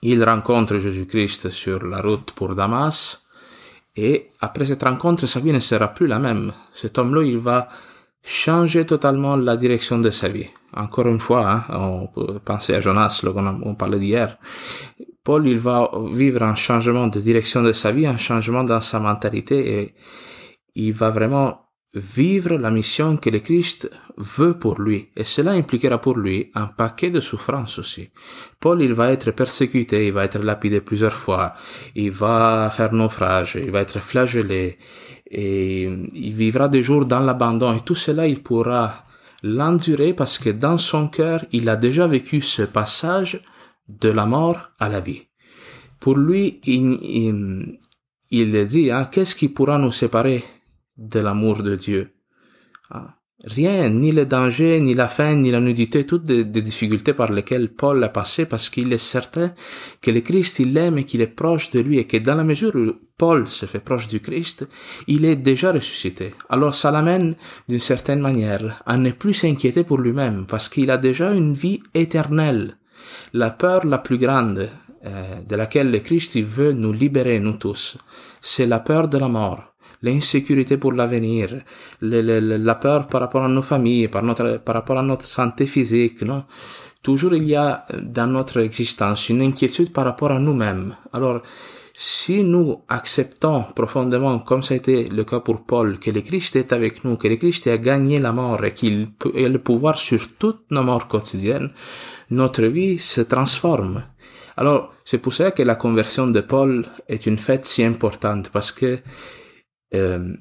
Il 0.00 0.24
rencontre 0.24 0.78
Jésus-Christ 0.78 1.50
sur 1.50 1.84
la 1.84 2.00
route 2.00 2.32
pour 2.32 2.54
Damas, 2.54 3.22
et 3.94 4.30
après 4.40 4.64
cette 4.64 4.82
rencontre, 4.82 5.26
sa 5.26 5.40
vie 5.40 5.52
ne 5.52 5.60
sera 5.60 5.88
plus 5.88 6.06
la 6.06 6.18
même. 6.18 6.52
Cet 6.72 6.96
homme-là, 6.96 7.22
il 7.22 7.38
va 7.38 7.68
changer 8.22 8.86
totalement 8.86 9.36
la 9.36 9.56
direction 9.56 9.98
de 9.98 10.10
sa 10.10 10.28
vie. 10.28 10.48
Encore 10.74 11.08
une 11.08 11.20
fois, 11.20 11.48
hein, 11.48 11.64
on 11.70 12.06
peut 12.06 12.38
penser 12.38 12.74
à 12.74 12.80
Jonas, 12.80 13.24
on 13.64 13.74
parlait 13.74 13.98
d'hier. 13.98 14.38
Paul, 15.24 15.46
il 15.46 15.58
va 15.58 15.90
vivre 16.12 16.42
un 16.42 16.54
changement 16.54 17.06
de 17.06 17.20
direction 17.20 17.62
de 17.62 17.72
sa 17.72 17.92
vie, 17.92 18.06
un 18.06 18.18
changement 18.18 18.64
dans 18.64 18.80
sa 18.80 18.98
mentalité 18.98 19.80
et 19.80 19.94
il 20.74 20.92
va 20.92 21.10
vraiment 21.10 21.62
vivre 21.94 22.56
la 22.56 22.70
mission 22.70 23.18
que 23.18 23.28
le 23.28 23.40
Christ 23.40 23.90
veut 24.16 24.58
pour 24.58 24.80
lui. 24.80 25.10
Et 25.16 25.24
cela 25.24 25.52
impliquera 25.52 25.98
pour 26.00 26.16
lui 26.16 26.50
un 26.54 26.66
paquet 26.66 27.10
de 27.10 27.20
souffrances 27.20 27.78
aussi. 27.78 28.10
Paul, 28.58 28.80
il 28.82 28.94
va 28.94 29.12
être 29.12 29.30
persécuté, 29.32 30.06
il 30.06 30.12
va 30.12 30.24
être 30.24 30.38
lapidé 30.38 30.80
plusieurs 30.80 31.12
fois, 31.12 31.54
il 31.94 32.10
va 32.10 32.70
faire 32.70 32.92
naufrage, 32.92 33.58
il 33.62 33.70
va 33.70 33.82
être 33.82 34.00
flagellé, 34.00 34.78
et 35.30 35.82
il 35.82 36.34
vivra 36.34 36.68
des 36.68 36.82
jours 36.82 37.04
dans 37.04 37.20
l'abandon. 37.20 37.74
Et 37.74 37.80
tout 37.80 37.94
cela, 37.94 38.26
il 38.26 38.42
pourra 38.42 39.04
l'endurer 39.42 40.14
parce 40.14 40.38
que 40.38 40.50
dans 40.50 40.78
son 40.78 41.08
cœur, 41.08 41.44
il 41.52 41.68
a 41.68 41.76
déjà 41.76 42.06
vécu 42.06 42.40
ce 42.40 42.62
passage 42.62 43.42
de 43.88 44.08
la 44.08 44.26
mort 44.26 44.70
à 44.78 44.88
la 44.88 45.00
vie. 45.00 45.28
Pour 46.00 46.16
lui, 46.16 46.60
il, 46.64 47.78
il, 48.30 48.66
dit, 48.66 48.90
hein, 48.90 49.04
qu'est-ce 49.04 49.34
qui 49.34 49.48
pourra 49.48 49.78
nous 49.78 49.92
séparer 49.92 50.44
de 50.96 51.20
l'amour 51.20 51.62
de 51.62 51.76
Dieu? 51.76 52.14
Ah, 52.90 53.16
Rien, 53.44 53.88
ni 53.88 54.12
le 54.12 54.24
danger, 54.24 54.80
ni 54.80 54.94
la 54.94 55.08
faim, 55.08 55.36
ni 55.36 55.50
la 55.50 55.60
nudité, 55.60 56.06
toutes 56.06 56.24
des, 56.24 56.44
difficultés 56.44 57.12
par 57.12 57.32
lesquelles 57.32 57.70
Paul 57.70 58.02
a 58.04 58.08
passé 58.08 58.46
parce 58.46 58.70
qu'il 58.70 58.92
est 58.92 58.98
certain 58.98 59.52
que 60.00 60.12
le 60.12 60.20
Christ, 60.20 60.60
il 60.60 60.72
l'aime 60.72 60.98
et 60.98 61.04
qu'il 61.04 61.20
est 61.20 61.26
proche 61.26 61.70
de 61.70 61.80
lui 61.80 61.98
et 61.98 62.06
que 62.06 62.18
dans 62.18 62.36
la 62.36 62.44
mesure 62.44 62.72
où 62.76 62.92
Paul 63.18 63.48
se 63.48 63.66
fait 63.66 63.80
proche 63.80 64.06
du 64.06 64.20
Christ, 64.20 64.68
il 65.08 65.24
est 65.24 65.36
déjà 65.36 65.72
ressuscité. 65.72 66.34
Alors 66.48 66.74
ça 66.74 66.90
l'amène 66.90 67.34
d'une 67.68 67.80
certaine 67.80 68.20
manière 68.20 68.80
à 68.86 68.96
ne 68.96 69.10
plus 69.10 69.34
s'inquiéter 69.34 69.82
pour 69.82 69.98
lui-même 69.98 70.46
parce 70.46 70.68
qu'il 70.68 70.90
a 70.90 70.98
déjà 70.98 71.32
une 71.32 71.54
vie 71.54 71.80
éternelle 71.94 72.76
la 73.32 73.50
peur 73.50 73.86
la 73.86 73.98
plus 73.98 74.18
grande 74.18 74.68
euh, 75.04 75.40
de 75.42 75.56
laquelle 75.56 75.90
le 75.90 75.98
Christ 75.98 76.40
veut 76.40 76.72
nous 76.72 76.92
libérer, 76.92 77.40
nous 77.40 77.56
tous, 77.56 77.96
c'est 78.40 78.66
la 78.66 78.80
peur 78.80 79.08
de 79.08 79.18
la 79.18 79.28
mort, 79.28 79.71
l'insécurité 80.02 80.76
pour 80.76 80.92
l'avenir, 80.92 81.62
la 82.00 82.74
peur 82.74 83.08
par 83.08 83.20
rapport 83.20 83.44
à 83.44 83.48
nos 83.48 83.62
familles, 83.62 84.08
par, 84.08 84.24
rapport 84.24 84.98
à 84.98 85.02
notre 85.02 85.26
santé 85.26 85.66
physique, 85.66 86.22
non? 86.22 86.44
Toujours 87.02 87.34
il 87.34 87.48
y 87.48 87.56
a 87.56 87.84
dans 88.00 88.28
notre 88.28 88.60
existence 88.60 89.28
une 89.28 89.42
inquiétude 89.42 89.92
par 89.92 90.04
rapport 90.04 90.30
à 90.30 90.38
nous-mêmes. 90.38 90.94
Alors, 91.12 91.42
si 91.94 92.42
nous 92.42 92.82
acceptons 92.88 93.64
profondément, 93.74 94.38
comme 94.38 94.62
ça 94.62 94.74
a 94.74 94.76
été 94.76 95.08
le 95.08 95.24
cas 95.24 95.40
pour 95.40 95.64
Paul, 95.64 95.98
que 95.98 96.10
le 96.10 96.20
Christ 96.20 96.56
est 96.56 96.72
avec 96.72 97.04
nous, 97.04 97.16
que 97.16 97.28
le 97.28 97.36
Christ 97.36 97.66
a 97.66 97.76
gagné 97.76 98.18
la 98.18 98.32
mort 98.32 98.64
et 98.64 98.72
qu'il 98.72 99.08
a 99.24 99.48
le 99.48 99.58
pouvoir 99.58 99.98
sur 99.98 100.20
toutes 100.38 100.70
nos 100.70 100.82
morts 100.82 101.08
quotidiennes, 101.08 101.70
notre 102.30 102.64
vie 102.64 102.98
se 102.98 103.20
transforme. 103.20 104.04
Alors, 104.56 104.92
c'est 105.04 105.18
pour 105.18 105.34
ça 105.34 105.50
que 105.50 105.62
la 105.62 105.74
conversion 105.74 106.26
de 106.26 106.40
Paul 106.40 106.86
est 107.08 107.26
une 107.26 107.38
fête 107.38 107.64
si 107.64 107.82
importante, 107.84 108.50
parce 108.50 108.72
que 108.72 108.98
euh, 109.94 110.34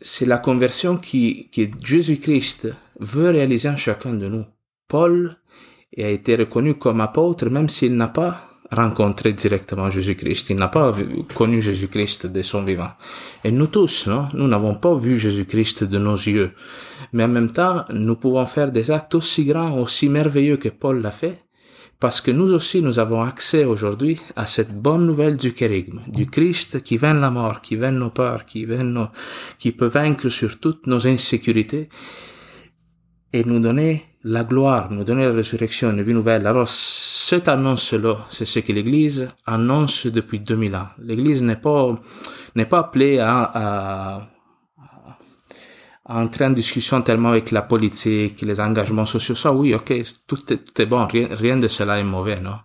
c'est 0.00 0.26
la 0.26 0.38
conversion 0.38 0.96
qui, 0.96 1.48
que 1.50 1.62
Jésus-Christ 1.84 2.68
veut 2.98 3.30
réaliser 3.30 3.68
en 3.68 3.76
chacun 3.76 4.14
de 4.14 4.28
nous. 4.28 4.44
Paul 4.88 5.36
a 5.96 6.08
été 6.08 6.36
reconnu 6.36 6.74
comme 6.74 7.00
apôtre, 7.00 7.48
même 7.48 7.68
s'il 7.68 7.96
n'a 7.96 8.08
pas 8.08 8.48
rencontré 8.70 9.32
directement 9.32 9.90
Jésus-Christ. 9.90 10.50
Il 10.50 10.56
n'a 10.56 10.68
pas 10.68 10.92
connu 11.34 11.60
Jésus-Christ 11.60 12.26
de 12.26 12.42
son 12.42 12.62
vivant. 12.62 12.90
Et 13.44 13.52
nous 13.52 13.66
tous, 13.66 14.06
non? 14.06 14.28
Nous 14.32 14.48
n'avons 14.48 14.74
pas 14.74 14.94
vu 14.94 15.18
Jésus-Christ 15.18 15.84
de 15.84 15.98
nos 15.98 16.14
yeux. 16.14 16.52
Mais 17.12 17.24
en 17.24 17.28
même 17.28 17.50
temps, 17.50 17.84
nous 17.92 18.16
pouvons 18.16 18.46
faire 18.46 18.72
des 18.72 18.90
actes 18.90 19.14
aussi 19.14 19.44
grands, 19.44 19.78
aussi 19.78 20.08
merveilleux 20.08 20.56
que 20.56 20.70
Paul 20.70 21.02
l'a 21.02 21.10
fait, 21.10 21.42
parce 22.02 22.20
que 22.20 22.32
nous 22.32 22.52
aussi, 22.52 22.82
nous 22.82 22.98
avons 22.98 23.22
accès 23.22 23.64
aujourd'hui 23.64 24.20
à 24.34 24.44
cette 24.44 24.74
bonne 24.74 25.06
nouvelle 25.06 25.36
du 25.36 25.52
kérigme, 25.52 26.00
du 26.08 26.26
Christ 26.26 26.82
qui 26.82 26.96
vainc 26.96 27.20
la 27.20 27.30
mort, 27.30 27.60
qui 27.60 27.76
vainc 27.76 27.92
nos 27.92 28.10
peurs, 28.10 28.44
qui 28.44 28.66
peut 28.66 29.86
vaincre 29.86 30.28
sur 30.28 30.58
toutes 30.58 30.88
nos 30.88 31.06
insécurités 31.06 31.88
et 33.32 33.44
nous 33.44 33.60
donner 33.60 34.02
la 34.24 34.42
gloire, 34.42 34.90
nous 34.90 35.04
donner 35.04 35.26
la 35.26 35.32
résurrection, 35.32 35.90
une 35.90 36.02
vie 36.02 36.12
nouvelle. 36.12 36.44
Alors, 36.48 36.68
cette 36.68 37.46
annonce-là, 37.46 38.26
c'est 38.30 38.46
ce 38.46 38.58
que 38.58 38.72
l'Église 38.72 39.28
annonce 39.46 40.08
depuis 40.08 40.40
2000 40.40 40.74
ans. 40.74 40.88
L'Église 40.98 41.40
n'est 41.40 41.54
pas, 41.54 41.94
n'est 42.56 42.66
pas 42.66 42.80
appelée 42.80 43.20
à, 43.20 44.28
entrer 46.16 46.46
en 46.46 46.50
discussion 46.50 47.02
tellement 47.02 47.30
avec 47.30 47.50
la 47.50 47.62
politique, 47.62 48.42
les 48.42 48.60
engagements 48.60 49.06
sociaux. 49.06 49.34
Ça, 49.34 49.52
oui, 49.52 49.74
ok, 49.74 49.92
tout 50.26 50.38
est, 50.52 50.86
bon, 50.86 51.06
rien, 51.06 51.28
rien 51.30 51.56
de 51.56 51.68
cela 51.68 51.98
est 51.98 52.04
mauvais, 52.04 52.40
non? 52.40 52.56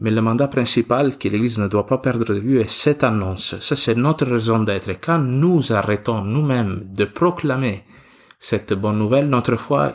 Mais 0.00 0.10
le 0.12 0.22
mandat 0.22 0.46
principal 0.48 1.18
que 1.18 1.28
l'Église 1.28 1.58
ne 1.58 1.66
doit 1.66 1.86
pas 1.86 1.98
perdre 1.98 2.24
de 2.24 2.38
vue 2.38 2.60
est 2.60 2.70
cette 2.70 3.02
annonce. 3.02 3.58
Ça, 3.58 3.74
c'est 3.74 3.96
notre 3.96 4.26
raison 4.26 4.60
d'être. 4.60 4.90
Quand 5.00 5.18
nous 5.18 5.72
arrêtons 5.72 6.22
nous-mêmes 6.22 6.84
de 6.94 7.04
proclamer 7.04 7.82
cette 8.38 8.74
bonne 8.74 8.98
nouvelle, 8.98 9.28
notre 9.28 9.56
foi 9.56 9.94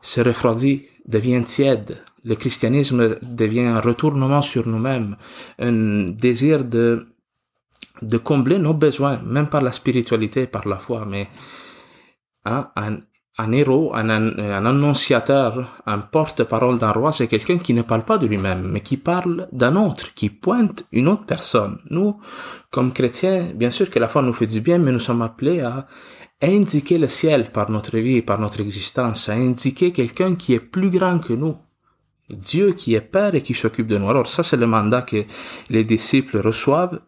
se 0.00 0.20
refroidit, 0.20 0.84
devient 1.06 1.42
tiède. 1.44 1.98
Le 2.24 2.36
christianisme 2.36 3.16
devient 3.22 3.62
un 3.62 3.80
retournement 3.80 4.42
sur 4.42 4.68
nous-mêmes, 4.68 5.16
un 5.58 6.10
désir 6.10 6.64
de, 6.64 7.08
de 8.02 8.18
combler 8.18 8.58
nos 8.58 8.74
besoins, 8.74 9.18
même 9.24 9.48
par 9.48 9.62
la 9.62 9.72
spiritualité, 9.72 10.46
par 10.46 10.68
la 10.68 10.78
foi, 10.78 11.04
mais 11.06 11.28
hein, 12.44 12.70
un, 12.76 13.52
héros, 13.52 13.92
un, 13.94 14.08
annonciateur, 14.10 15.82
un 15.86 15.98
porte-parole 15.98 16.78
d'un 16.78 16.92
roi, 16.92 17.12
c'est 17.12 17.28
quelqu'un 17.28 17.58
qui 17.58 17.74
ne 17.74 17.82
parle 17.82 18.04
pas 18.04 18.18
de 18.18 18.26
lui-même, 18.26 18.68
mais 18.70 18.80
qui 18.80 18.96
parle 18.96 19.48
d'un 19.52 19.76
autre, 19.76 20.14
qui 20.14 20.30
pointe 20.30 20.84
une 20.92 21.08
autre 21.08 21.24
personne. 21.24 21.78
Nous, 21.90 22.18
comme 22.70 22.92
chrétiens, 22.92 23.52
bien 23.54 23.70
sûr 23.70 23.90
que 23.90 23.98
la 23.98 24.08
foi 24.08 24.22
nous 24.22 24.32
fait 24.32 24.46
du 24.46 24.60
bien, 24.60 24.78
mais 24.78 24.92
nous 24.92 25.00
sommes 25.00 25.22
appelés 25.22 25.60
à 25.60 25.86
indiquer 26.42 26.98
le 26.98 27.08
ciel 27.08 27.50
par 27.52 27.70
notre 27.70 27.98
vie, 27.98 28.22
par 28.22 28.38
notre 28.38 28.60
existence, 28.60 29.28
à 29.28 29.32
indiquer 29.32 29.92
quelqu'un 29.92 30.34
qui 30.34 30.54
est 30.54 30.60
plus 30.60 30.90
grand 30.90 31.18
que 31.18 31.32
nous. 31.32 31.56
Dieu 32.30 32.72
qui 32.72 32.94
est 32.94 33.00
Père 33.00 33.34
et 33.34 33.42
qui 33.42 33.54
s'occupe 33.54 33.86
de 33.86 33.98
nous. 33.98 34.08
Alors 34.08 34.26
ça, 34.26 34.42
c'est 34.42 34.56
le 34.56 34.66
mandat 34.66 35.02
que 35.02 35.24
les 35.68 35.84
disciples 35.84 36.38
reçoivent. 36.38 37.00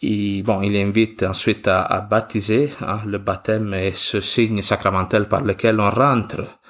Et 0.00 0.42
bon, 0.42 0.62
il 0.62 0.76
invite 0.76 1.24
ensuite 1.24 1.66
à, 1.66 1.82
à 1.82 2.00
baptiser. 2.00 2.70
Hein, 2.80 3.00
le 3.06 3.18
baptême 3.18 3.74
est 3.74 3.96
ce 3.96 4.20
signe 4.20 4.62
sacramentel 4.62 5.28
par 5.28 5.42
lequel 5.42 5.80
on 5.80 5.90
rentre 5.90 6.60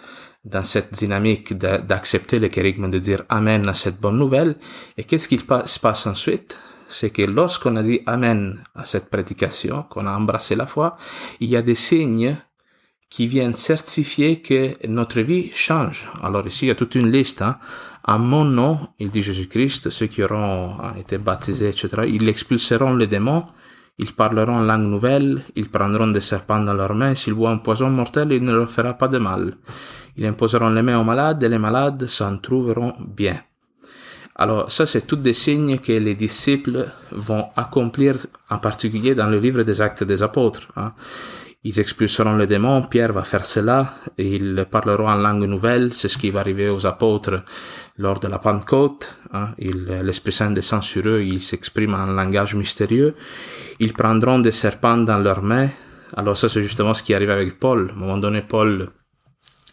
dans 0.44 0.64
cette 0.64 0.94
dynamique 0.94 1.52
d'accepter 1.54 2.38
le 2.38 2.48
kérigme, 2.48 2.88
de 2.90 2.98
dire 2.98 3.24
Amen 3.28 3.68
à 3.68 3.74
cette 3.74 4.00
bonne 4.00 4.18
nouvelle. 4.18 4.56
Et 4.96 5.04
qu'est-ce 5.04 5.28
qui 5.28 5.38
se 5.38 5.78
passe 5.80 6.06
ensuite? 6.06 6.58
C'est 6.88 7.10
que 7.10 7.22
lorsqu'on 7.22 7.76
a 7.76 7.82
dit 7.82 8.00
Amen 8.06 8.62
à 8.74 8.86
cette 8.86 9.10
prédication, 9.10 9.84
qu'on 9.90 10.06
a 10.06 10.16
embrassé 10.16 10.56
la 10.56 10.66
foi, 10.66 10.96
il 11.40 11.50
y 11.50 11.56
a 11.56 11.62
des 11.62 11.74
signes 11.74 12.36
qui 13.10 13.26
viennent 13.26 13.54
certifier 13.54 14.40
que 14.40 14.74
notre 14.86 15.20
vie 15.20 15.50
change. 15.52 16.08
Alors 16.22 16.46
ici, 16.46 16.66
il 16.66 16.68
y 16.68 16.70
a 16.70 16.74
toute 16.74 16.94
une 16.94 17.10
liste. 17.10 17.42
Hein. 17.42 17.58
En 18.04 18.18
mon 18.18 18.44
nom, 18.44 18.78
il 18.98 19.10
dit 19.10 19.22
Jésus-Christ, 19.22 19.90
ceux 19.90 20.06
qui 20.06 20.22
auront 20.22 20.76
hein, 20.80 20.94
été 20.98 21.18
baptisés, 21.18 21.68
etc., 21.68 21.88
ils 22.06 22.28
expulseront 22.28 22.94
les 22.94 23.06
démons, 23.06 23.44
ils 23.98 24.14
parleront 24.14 24.60
langue 24.60 24.88
nouvelle, 24.88 25.42
ils 25.56 25.68
prendront 25.68 26.06
des 26.08 26.20
serpents 26.20 26.60
dans 26.60 26.74
leurs 26.74 26.94
mains, 26.94 27.14
s'ils 27.14 27.34
boivent 27.34 27.54
un 27.54 27.58
poison 27.58 27.90
mortel, 27.90 28.32
il 28.32 28.42
ne 28.42 28.52
leur 28.52 28.70
fera 28.70 28.94
pas 28.94 29.08
de 29.08 29.18
mal. 29.18 29.54
Ils 30.16 30.26
imposeront 30.26 30.70
les 30.70 30.82
mains 30.82 31.00
aux 31.00 31.04
malades 31.04 31.42
et 31.42 31.48
les 31.48 31.58
malades 31.58 32.06
s'en 32.06 32.38
trouveront 32.38 32.94
bien. 32.98 33.40
Alors 34.36 34.70
ça, 34.70 34.86
c'est 34.86 35.06
tous 35.06 35.16
des 35.16 35.32
signes 35.32 35.78
que 35.78 35.92
les 35.92 36.14
disciples 36.14 36.88
vont 37.10 37.46
accomplir, 37.56 38.14
en 38.50 38.58
particulier 38.58 39.16
dans 39.16 39.26
le 39.26 39.38
livre 39.38 39.64
des 39.64 39.80
actes 39.80 40.04
des 40.04 40.22
apôtres. 40.22 40.68
Hein. 40.76 40.92
Ils 41.64 41.80
expulseront 41.80 42.36
les 42.36 42.46
démons, 42.46 42.82
Pierre 42.82 43.12
va 43.12 43.24
faire 43.24 43.44
cela, 43.44 43.92
et 44.16 44.36
ils 44.36 44.64
parleront 44.70 45.08
en 45.08 45.16
langue 45.16 45.44
nouvelle, 45.44 45.92
c'est 45.92 46.06
ce 46.06 46.16
qui 46.16 46.30
va 46.30 46.40
arriver 46.40 46.68
aux 46.68 46.86
apôtres 46.86 47.42
lors 47.96 48.20
de 48.20 48.28
la 48.28 48.38
Pentecôte. 48.38 49.16
Hein. 49.32 49.54
L'Esprit 49.58 50.32
Saint 50.32 50.52
descend 50.52 50.84
sur 50.84 51.06
eux, 51.08 51.22
ils 51.22 51.40
s'expriment 51.40 51.94
en 51.94 52.06
langage 52.06 52.54
mystérieux. 52.54 53.14
Ils 53.80 53.92
prendront 53.92 54.38
des 54.38 54.52
serpents 54.52 54.98
dans 54.98 55.18
leurs 55.18 55.42
mains. 55.42 55.68
Alors 56.16 56.36
ça, 56.36 56.48
c'est 56.48 56.62
justement 56.62 56.94
ce 56.94 57.02
qui 57.02 57.12
arrive 57.12 57.30
avec 57.30 57.58
Paul. 57.58 57.90
À 57.90 57.92
un 57.92 57.96
moment 57.96 58.18
donné, 58.18 58.42
Paul, 58.42 58.86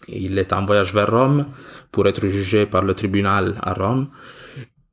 il 0.07 0.37
est 0.39 0.53
en 0.53 0.65
voyage 0.65 0.91
vers 0.91 1.09
Rome 1.09 1.45
pour 1.91 2.07
être 2.07 2.25
jugé 2.27 2.65
par 2.65 2.81
le 2.81 2.95
tribunal 2.95 3.55
à 3.61 3.73
Rome 3.73 4.09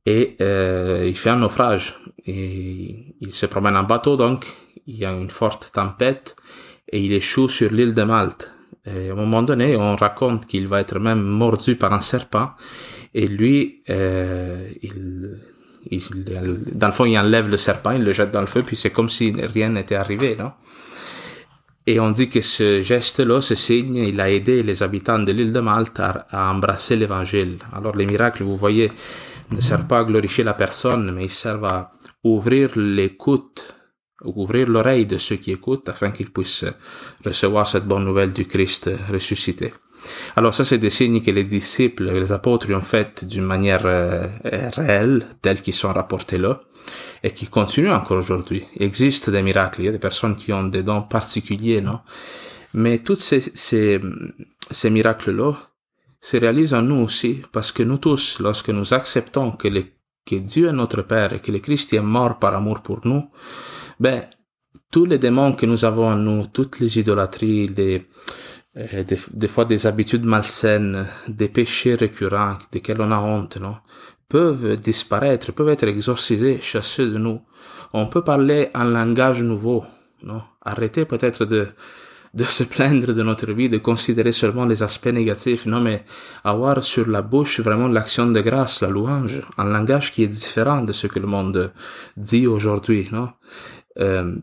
et 0.05 0.35
euh, 0.41 1.05
il 1.07 1.17
fait 1.17 1.31
un 1.31 1.37
naufrage. 1.37 1.95
Et 2.25 3.15
il 3.19 3.31
se 3.33 3.45
promène 3.47 3.75
en 3.75 3.83
bateau, 3.83 4.15
donc 4.15 4.45
il 4.85 4.97
y 4.97 5.05
a 5.05 5.11
une 5.11 5.29
forte 5.29 5.71
tempête 5.73 6.35
et 6.93 6.99
il 6.99 7.11
échoue 7.11 7.49
sur 7.49 7.71
l'île 7.73 7.95
de 7.95 8.03
Malte. 8.03 8.51
Et 8.85 9.09
à 9.09 9.13
un 9.13 9.15
moment 9.15 9.41
donné, 9.41 9.75
on 9.75 9.95
raconte 9.95 10.45
qu'il 10.45 10.67
va 10.67 10.79
être 10.79 10.99
même 10.99 11.21
mordu 11.21 11.75
par 11.75 11.91
un 11.91 11.99
serpent 11.99 12.51
et 13.15 13.25
lui, 13.27 13.81
euh, 13.89 14.67
dans 16.73 16.87
le 16.87 16.93
fond, 16.93 17.05
il 17.05 17.17
enlève 17.17 17.49
le 17.49 17.57
serpent, 17.57 17.91
il 17.91 18.03
le 18.03 18.11
jette 18.11 18.31
dans 18.31 18.41
le 18.41 18.47
feu, 18.47 18.61
puis 18.61 18.75
c'est 18.75 18.91
comme 18.91 19.09
si 19.09 19.33
rien 19.55 19.69
n'était 19.69 19.95
arrivé, 19.95 20.35
non? 20.37 20.51
Et 21.85 21.99
on 21.99 22.11
dit 22.11 22.29
que 22.29 22.41
ce 22.41 22.79
geste-là, 22.79 23.41
ce 23.41 23.55
signe, 23.55 23.95
il 23.95 24.19
a 24.21 24.31
aidé 24.31 24.63
les 24.63 24.83
habitants 24.83 25.19
de 25.19 25.31
l'île 25.31 25.51
de 25.51 25.59
Malte 25.59 25.99
à, 25.99 26.25
à 26.29 26.51
embrasser 26.51 26.95
l'évangile. 26.95 27.57
Alors 27.73 27.95
les 27.95 28.05
miracles, 28.05 28.43
vous 28.43 28.55
voyez, 28.55 28.91
ne 29.51 29.59
servent 29.59 29.87
pas 29.87 29.99
à 29.99 30.03
glorifier 30.05 30.43
la 30.43 30.53
personne, 30.53 31.11
mais 31.11 31.25
ils 31.25 31.29
servent 31.29 31.65
à 31.65 31.89
ouvrir 32.23 32.69
l'écoute, 32.77 33.75
ouvrir 34.23 34.67
l'oreille 34.69 35.05
de 35.05 35.17
ceux 35.17 35.37
qui 35.37 35.51
écoutent 35.51 35.89
afin 35.89 36.11
qu'ils 36.11 36.31
puissent 36.31 36.65
recevoir 37.25 37.67
cette 37.67 37.85
bonne 37.85 38.05
nouvelle 38.05 38.33
du 38.33 38.45
Christ 38.45 38.89
ressuscité. 39.11 39.73
Alors 40.35 40.53
ça, 40.53 40.65
c'est 40.65 40.77
des 40.77 40.89
signes 40.89 41.21
que 41.21 41.31
les 41.31 41.43
disciples, 41.43 42.11
les 42.11 42.31
apôtres 42.31 42.71
ont 42.71 42.81
fait 42.81 43.25
d'une 43.25 43.45
manière 43.45 43.85
euh, 43.85 44.27
réelle, 44.43 45.27
tels 45.41 45.61
qu'ils 45.61 45.73
sont 45.73 45.93
rapportés 45.93 46.37
là, 46.37 46.61
et 47.23 47.31
qui 47.31 47.47
continuent 47.47 47.93
encore 47.93 48.17
aujourd'hui. 48.17 48.65
Il 48.75 48.83
existe 48.83 49.29
des 49.29 49.41
miracles, 49.41 49.81
il 49.81 49.85
y 49.85 49.89
a 49.89 49.91
des 49.91 49.99
personnes 49.99 50.35
qui 50.35 50.51
ont 50.51 50.63
des 50.63 50.83
dons 50.83 51.03
particuliers, 51.03 51.81
non? 51.81 51.99
Mais 52.73 52.99
tous 52.99 53.19
ces, 53.19 53.41
ces, 53.53 54.89
miracles-là, 54.89 55.53
se 56.19 56.37
réalise 56.37 56.73
en 56.73 56.81
nous 56.81 57.01
aussi, 57.01 57.41
parce 57.51 57.71
que 57.71 57.83
nous 57.83 57.99
tous, 57.99 58.39
lorsque 58.39 58.69
nous 58.69 58.93
acceptons 58.93 59.51
que, 59.51 59.67
que 60.25 60.35
Dieu 60.35 60.69
est 60.69 60.73
notre 60.73 61.03
Père 61.03 61.33
et 61.33 61.39
que 61.39 61.51
le 61.51 61.59
Christ 61.59 61.93
est 61.93 61.99
mort 61.99 62.39
par 62.39 62.55
amour 62.55 62.81
pour 62.81 63.01
nous, 63.03 63.29
ben, 63.99 64.25
tous 64.91 65.05
les 65.05 65.17
démons 65.17 65.53
que 65.53 65.65
nous 65.65 65.85
avons 65.85 66.07
en 66.07 66.15
nous, 66.15 66.47
toutes 66.47 66.79
les 66.79 66.99
idolâtries, 66.99 67.69
euh, 68.77 69.03
des, 69.03 69.47
fois 69.47 69.65
des 69.65 69.85
habitudes 69.87 70.25
malsaines, 70.25 71.07
des 71.27 71.49
péchés 71.49 71.95
récurrents, 71.95 72.57
desquels 72.71 73.01
on 73.01 73.11
a 73.11 73.19
honte, 73.19 73.57
non, 73.57 73.77
peuvent 74.29 74.77
disparaître, 74.77 75.51
peuvent 75.51 75.69
être 75.69 75.87
exorcisés, 75.87 76.59
chassés 76.61 77.05
de 77.05 77.17
nous. 77.17 77.41
On 77.93 78.07
peut 78.07 78.23
parler 78.23 78.69
un 78.73 78.85
langage 78.85 79.43
nouveau, 79.43 79.83
non, 80.23 80.41
arrêter 80.63 81.05
peut-être 81.05 81.45
de, 81.45 81.67
de 82.33 82.43
se 82.43 82.63
plaindre 82.63 83.13
de 83.13 83.21
notre 83.21 83.51
vie, 83.51 83.69
de 83.69 83.77
considérer 83.77 84.31
seulement 84.31 84.65
les 84.65 84.81
aspects 84.81 85.13
négatifs, 85.13 85.67
non, 85.67 85.79
mais 85.79 86.03
avoir 86.43 86.81
sur 86.81 87.07
la 87.07 87.21
bouche 87.21 87.59
vraiment 87.59 87.87
l'action 87.87 88.25
de 88.25 88.41
grâce, 88.41 88.81
la 88.81 88.89
louange, 88.89 89.41
un 89.57 89.65
langage 89.65 90.11
qui 90.11 90.23
est 90.23 90.27
différent 90.27 90.81
de 90.81 90.93
ce 90.93 91.05
que 91.05 91.19
le 91.19 91.27
monde 91.27 91.71
dit 92.17 92.47
aujourd'hui, 92.47 93.07
non? 93.11 93.29
Euh, 93.99 94.35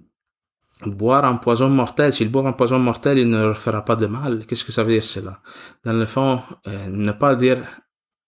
boire 0.86 1.24
un 1.24 1.36
poison 1.36 1.68
mortel, 1.68 2.14
s'il 2.14 2.30
boit 2.30 2.46
un 2.46 2.52
poison 2.52 2.78
mortel, 2.78 3.18
il 3.18 3.28
ne 3.28 3.40
leur 3.40 3.56
fera 3.56 3.84
pas 3.84 3.96
de 3.96 4.06
mal. 4.06 4.46
Qu'est-ce 4.46 4.64
que 4.64 4.72
ça 4.72 4.82
veut 4.82 4.92
dire 4.92 5.04
cela? 5.04 5.40
Dans 5.84 5.92
le 5.92 6.06
fond, 6.06 6.40
euh, 6.66 6.88
ne 6.88 7.12
pas 7.12 7.34
dire 7.34 7.58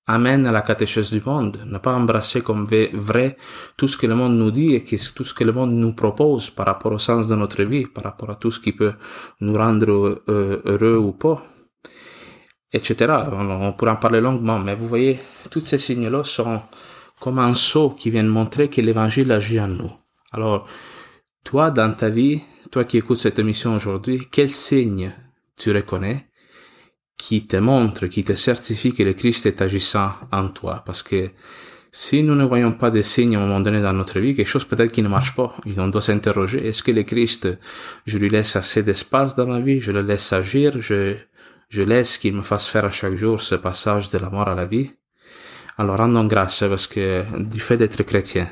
amène 0.07 0.47
à 0.47 0.53
la 0.53 0.63
catéchèse 0.63 1.13
du 1.13 1.23
monde, 1.25 1.59
ne 1.65 1.79
pas 1.79 1.95
embrasser 1.95 2.43
comme 2.43 2.67
vrai 2.93 3.37
tout 3.77 3.87
ce 3.87 3.97
que 3.97 4.07
le 4.07 4.17
monde 4.17 4.37
nous 4.37 4.51
dit 4.51 4.75
et 4.75 4.85
tout 4.85 5.25
ce 5.25 5.33
que 5.33 5.45
le 5.45 5.53
monde 5.53 5.73
nous 5.73 5.95
propose 5.95 6.51
par 6.51 6.67
rapport 6.67 6.93
au 6.93 6.99
sens 6.99 7.29
de 7.29 7.37
notre 7.37 7.63
vie, 7.63 7.87
par 7.87 8.05
rapport 8.05 8.31
à 8.31 8.35
tout 8.35 8.51
ce 8.51 8.59
qui 8.59 8.73
peut 8.73 8.95
nous 9.41 9.57
rendre 9.57 10.23
euh, 10.29 10.61
heureux 10.65 10.97
ou 10.99 11.13
pas, 11.13 11.37
etc. 12.73 13.23
On, 13.33 13.73
pourrait 13.75 13.93
en 13.93 13.97
parler 13.97 14.21
longuement, 14.21 14.59
mais 14.59 14.75
vous 14.75 14.89
voyez, 14.89 15.19
tous 15.51 15.61
ces 15.61 15.79
signes-là 15.79 16.25
sont 16.25 16.63
comme 17.21 17.39
un 17.39 17.55
saut 17.55 17.91
qui 17.91 18.11
viennent 18.11 18.27
montrer 18.27 18.69
que 18.69 18.81
l'évangile 18.81 19.31
agit 19.31 19.61
en 19.61 19.69
nous. 19.69 19.93
Alors, 20.33 20.67
toi, 21.45 21.71
dans 21.71 21.93
ta 21.93 22.09
vie, 22.09 22.41
toi 22.71 22.85
qui 22.85 22.99
écoutes 22.99 23.19
cette 23.19 23.39
émission 23.39 23.75
aujourd'hui, 23.75 24.29
quel 24.31 24.51
signe 24.51 25.13
tu 25.57 25.73
reconnais 25.73 26.27
qui 27.17 27.47
te 27.47 27.57
montre, 27.57 28.07
qui 28.07 28.25
te 28.25 28.35
certifie 28.35 28.93
que 28.93 29.03
le 29.03 29.13
Christ 29.13 29.47
est 29.47 29.61
agissant 29.61 30.13
en 30.31 30.49
toi? 30.49 30.83
Parce 30.85 31.03
que 31.03 31.31
si 31.91 32.23
nous 32.23 32.35
ne 32.35 32.45
voyons 32.45 32.73
pas 32.73 32.91
des 32.91 33.03
signes 33.03 33.37
à 33.37 33.39
un 33.41 33.47
moment 33.47 33.61
donné 33.61 33.81
dans 33.81 33.93
notre 33.93 34.19
vie, 34.19 34.35
quelque 34.35 34.49
chose 34.49 34.65
peut-être 34.65 34.93
qui 34.93 35.03
ne 35.03 35.09
marche 35.09 35.35
pas, 35.35 35.55
on 35.77 35.89
doit 35.89 36.01
s'interroger, 36.01 36.67
est-ce 36.67 36.83
que 36.83 36.91
le 36.91 37.03
Christ, 37.03 37.49
je 38.07 38.19
lui 38.19 38.31
laisse 38.31 38.57
assez 38.57 38.83
d'espace 38.83 39.37
dans 39.37 39.47
ma 39.47 39.61
vie, 39.61 39.81
je 39.81 39.93
le 39.93 40.01
laisse 40.01 40.33
agir, 40.33 40.81
je, 40.81 41.17
je 41.69 41.83
laisse 41.83 42.17
qu'il 42.17 42.35
me 42.35 42.43
fasse 42.43 42.67
faire 42.67 42.87
à 42.87 42.91
chaque 42.91 43.17
jour 43.17 43.43
ce 43.43 43.57
passage 43.57 44.09
de 44.09 44.19
la 44.19 44.31
mort 44.31 44.49
à 44.49 44.55
la 44.55 44.65
vie? 44.65 44.91
Alors 45.77 45.99
rendons 45.99 46.25
grâce 46.25 46.65
parce 46.67 46.87
que 46.87 47.25
du 47.39 47.61
fait 47.61 47.77
d'être 47.77 48.03
chrétien, 48.05 48.49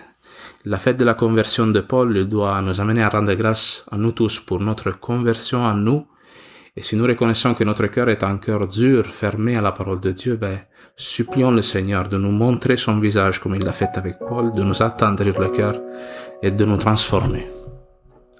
la 0.65 0.79
fête 0.79 0.99
de 0.99 1.05
la 1.05 1.15
conversion 1.15 1.67
de 1.67 1.81
Paul 1.81 2.29
doit 2.29 2.61
nous 2.63 2.81
amener 2.81 3.03
à 3.03 3.09
rendre 3.09 3.35
grâce 3.35 3.85
à 3.91 3.97
nous 3.97 4.13
tous 4.13 4.41
pour 4.41 4.61
notre 4.61 4.99
conversion 4.99 5.67
à 5.67 5.75
nous 5.75 6.07
et 6.77 6.83
si 6.83 6.97
nous 6.97 7.05
reconnaissons 7.05 7.55
que 7.55 7.65
notre 7.65 7.87
cœur 7.89 8.09
est 8.09 8.23
un 8.23 8.39
cœur 8.39 8.69
dur, 8.69 9.05
fermé 9.07 9.57
à 9.57 9.61
la 9.61 9.73
parole 9.73 10.01
de 10.01 10.13
Dieu, 10.13 10.37
ben, 10.37 10.61
supplions 10.97 11.51
le 11.51 11.63
Seigneur 11.63 12.09
de 12.09 12.17
nous 12.17 12.31
montrer 12.31 12.77
son 12.77 12.99
visage 13.01 13.41
comme 13.41 13.57
il 13.57 13.65
l'a 13.65 13.73
fait 13.73 13.97
avec 13.97 14.19
Paul, 14.19 14.53
de 14.53 14.63
nous 14.63 14.81
attendrir 14.83 15.39
le 15.41 15.49
cœur 15.49 15.81
et 16.43 16.51
de 16.51 16.65
nous 16.65 16.77
transformer. 16.77 17.47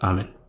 Amen. 0.01 0.40